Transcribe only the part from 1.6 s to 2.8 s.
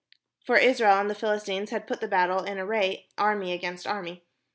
had put the battle in ar